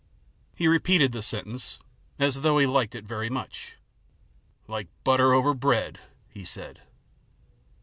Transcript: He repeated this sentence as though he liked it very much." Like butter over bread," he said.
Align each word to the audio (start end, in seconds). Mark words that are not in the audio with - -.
He 0.55 0.67
repeated 0.67 1.11
this 1.11 1.27
sentence 1.27 1.77
as 2.17 2.41
though 2.41 2.57
he 2.57 2.65
liked 2.65 2.95
it 2.95 3.05
very 3.05 3.29
much." 3.29 3.75
Like 4.67 4.87
butter 5.03 5.31
over 5.31 5.53
bread," 5.53 5.99
he 6.27 6.43
said. 6.43 6.81